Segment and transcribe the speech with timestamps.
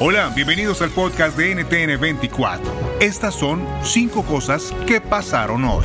[0.00, 2.98] Hola, bienvenidos al podcast de NTN 24.
[3.00, 5.84] Estas son cinco cosas que pasaron hoy.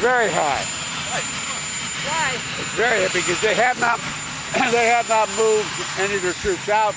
[0.00, 0.62] Very high.
[2.04, 2.38] Why?
[2.76, 3.98] Very high because they have not
[4.70, 5.66] they have not moved
[5.98, 6.94] any of their troops out.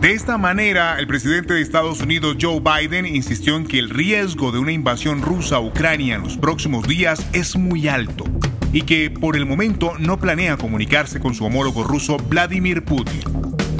[0.00, 4.52] De esta manera, el presidente de Estados Unidos, Joe Biden, insistió en que el riesgo
[4.52, 8.24] de una invasión rusa a Ucrania en los próximos días es muy alto
[8.72, 13.22] y que por el momento no planea comunicarse con su homólogo ruso Vladimir Putin.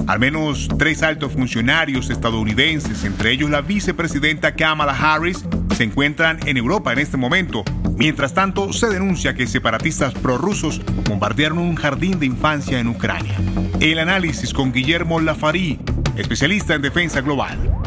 [0.06, 5.44] Al menos tres altos funcionarios estadounidenses, entre ellos la vicepresidenta Kamala Harris,
[5.76, 7.62] se encuentran en Europa en este momento.
[7.96, 13.36] Mientras tanto, se denuncia que separatistas prorrusos bombardearon un jardín de infancia en Ucrania.
[13.80, 15.78] El análisis con Guillermo Lafari,
[16.16, 17.77] especialista en defensa global.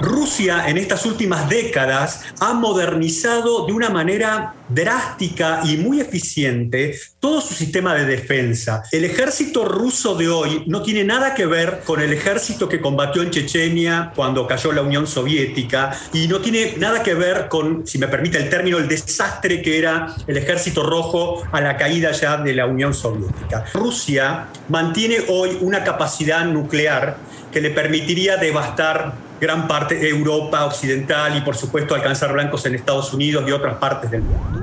[0.00, 7.40] Rusia en estas últimas décadas ha modernizado de una manera drástica y muy eficiente todo
[7.40, 8.82] su sistema de defensa.
[8.92, 13.22] El ejército ruso de hoy no tiene nada que ver con el ejército que combatió
[13.22, 17.98] en Chechenia cuando cayó la Unión Soviética y no tiene nada que ver con, si
[17.98, 22.36] me permite el término, el desastre que era el ejército rojo a la caída ya
[22.36, 23.64] de la Unión Soviética.
[23.74, 27.16] Rusia mantiene hoy una capacidad nuclear
[27.52, 32.74] que le permitiría devastar gran parte de Europa occidental y por supuesto alcanzar blancos en
[32.74, 34.62] Estados Unidos y otras partes del mundo.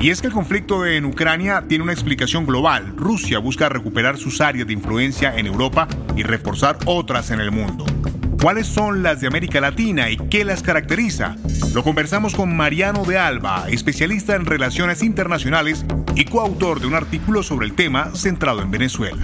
[0.00, 2.92] Y es que el conflicto en Ucrania tiene una explicación global.
[2.96, 7.84] Rusia busca recuperar sus áreas de influencia en Europa y reforzar otras en el mundo.
[8.40, 11.34] ¿Cuáles son las de América Latina y qué las caracteriza?
[11.74, 15.84] Lo conversamos con Mariano de Alba, especialista en relaciones internacionales
[16.14, 19.16] y coautor de un artículo sobre el tema centrado en Venezuela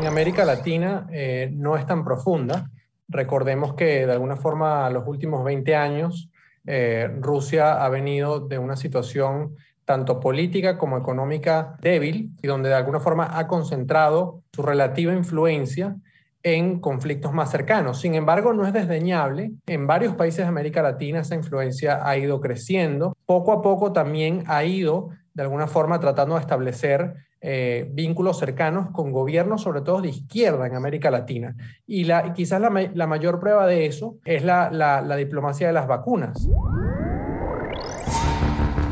[0.00, 2.70] en América Latina eh, no es tan profunda.
[3.08, 6.30] Recordemos que de alguna forma los últimos 20 años
[6.66, 12.76] eh, Rusia ha venido de una situación tanto política como económica débil y donde de
[12.76, 15.96] alguna forma ha concentrado su relativa influencia
[16.42, 18.00] en conflictos más cercanos.
[18.00, 19.52] Sin embargo, no es desdeñable.
[19.66, 23.14] En varios países de América Latina esa influencia ha ido creciendo.
[23.26, 28.90] Poco a poco también ha ido de alguna forma tratando de establecer eh, vínculos cercanos
[28.92, 31.56] con gobiernos, sobre todo de izquierda en América Latina.
[31.86, 36.48] Y la, quizás la, mayor prueba de eso es la, la diplomacia de las vacunas.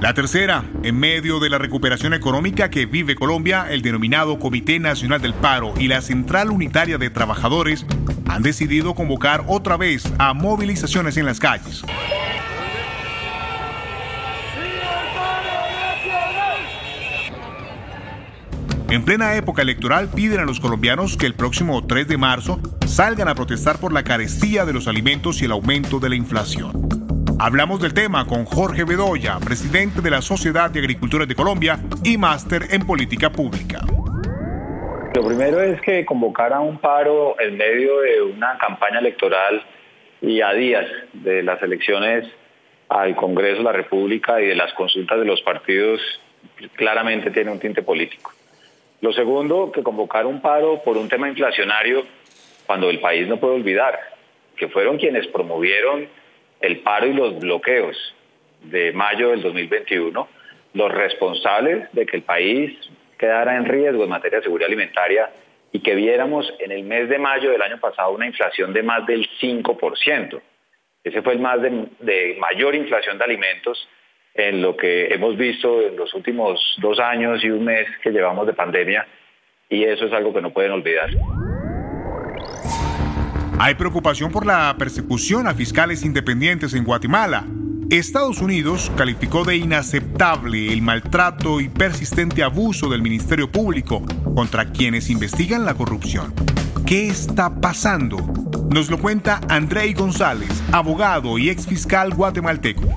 [0.00, 5.20] La tercera, en medio de la recuperación económica que vive Colombia, el denominado Comité Nacional
[5.20, 7.84] del Paro y la Central Unitaria de Trabajadores
[8.28, 11.82] han decidido convocar otra vez a movilizaciones en las calles.
[18.91, 23.28] En plena época electoral piden a los colombianos que el próximo 3 de marzo salgan
[23.28, 26.88] a protestar por la carestía de los alimentos y el aumento de la inflación.
[27.38, 32.16] Hablamos del tema con Jorge Bedoya, presidente de la Sociedad de Agricultores de Colombia y
[32.16, 33.81] máster en política pública.
[35.15, 39.65] Lo primero es que convocar a un paro en medio de una campaña electoral
[40.22, 42.26] y a días de las elecciones
[42.88, 46.00] al Congreso de la República y de las consultas de los partidos
[46.75, 48.38] claramente tiene un tinte político.
[49.00, 52.05] Lo segundo, que convocar un paro por un tema inflacionario
[52.67, 53.99] cuando el país no puede olvidar
[54.56, 56.09] que fueron quienes promovieron
[56.61, 57.97] el paro y los bloqueos
[58.62, 60.29] de mayo del 2021,
[60.75, 62.77] los responsables de que el país
[63.17, 65.31] quedara en riesgo en materia de seguridad alimentaria
[65.73, 69.06] y que viéramos en el mes de mayo del año pasado una inflación de más
[69.06, 70.41] del 5%.
[71.05, 73.89] Ese fue el más de, mayor inflación de alimentos
[74.34, 78.46] en lo que hemos visto en los últimos dos años y un mes que llevamos
[78.46, 79.06] de pandemia
[79.69, 81.10] y eso es algo que no pueden olvidar.
[83.60, 87.44] Hay preocupación por la persecución a fiscales independientes en Guatemala.
[87.90, 94.02] Estados Unidos calificó de inaceptable el maltrato y persistente abuso del Ministerio Público
[94.34, 96.34] contra quienes investigan la corrupción.
[96.86, 98.19] ¿Qué está pasando?
[98.70, 102.96] Nos lo cuenta Andrei González, abogado y exfiscal guatemalteco.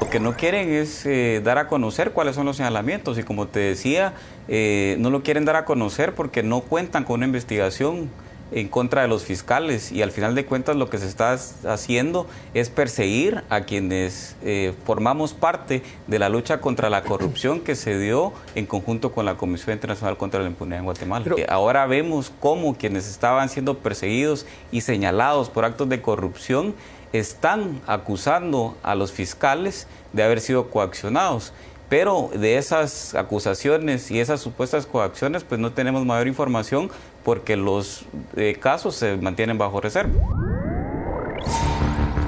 [0.00, 3.46] Lo que no quieren es eh, dar a conocer cuáles son los señalamientos y como
[3.48, 4.14] te decía,
[4.48, 8.08] eh, no lo quieren dar a conocer porque no cuentan con una investigación
[8.52, 11.36] en contra de los fiscales y al final de cuentas lo que se está
[11.68, 17.76] haciendo es perseguir a quienes eh, formamos parte de la lucha contra la corrupción que
[17.76, 21.26] se dio en conjunto con la Comisión Internacional contra la Impunidad en Guatemala.
[21.48, 26.74] Ahora vemos cómo quienes estaban siendo perseguidos y señalados por actos de corrupción
[27.12, 31.52] están acusando a los fiscales de haber sido coaccionados
[31.90, 36.88] pero de esas acusaciones y esas supuestas coacciones, pues no tenemos mayor información
[37.24, 40.14] porque los eh, casos se mantienen bajo reserva.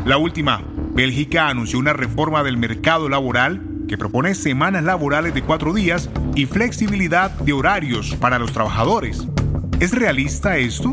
[0.04, 5.72] La última, Bélgica anunció una reforma del mercado laboral que propone semanas laborales de cuatro
[5.72, 9.28] días y flexibilidad de horarios para los trabajadores.
[9.78, 10.92] ¿Es realista esto?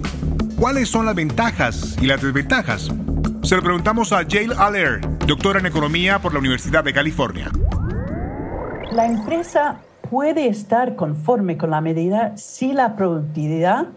[0.58, 2.92] ¿Cuáles son las ventajas y las desventajas?
[3.42, 7.50] Se lo preguntamos a Jail Aller, doctora en economía por la Universidad de California.
[8.92, 13.88] La empresa puede estar conforme con la medida si la productividad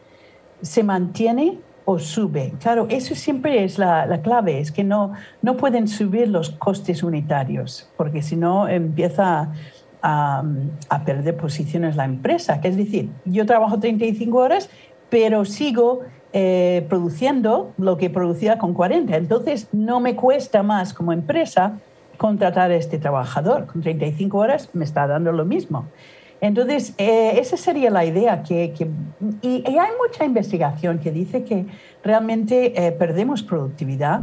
[0.63, 2.55] se mantiene o sube.
[2.61, 5.13] Claro, eso siempre es la, clave, es que no,
[5.43, 9.53] no pueden subir los costes unitarios, porque si no empieza
[10.03, 10.45] a,
[11.05, 12.61] perder posiciones la empresa.
[12.61, 14.71] Que es decir, yo trabajo 35 horas,
[15.11, 16.01] pero sigo
[16.33, 19.17] eh, produciendo lo que producía con 40.
[19.17, 21.79] Entonces, no me cuesta más como empresa
[22.17, 23.67] contratar a este trabajador.
[23.67, 25.87] Con 35 horas me está dando lo mismo.
[26.41, 28.43] Entonces, eh, esa sería la idea.
[28.43, 28.75] Que,
[29.43, 31.67] y, hay mucha investigación que dice que
[32.03, 34.23] realmente eh, perdemos productividad.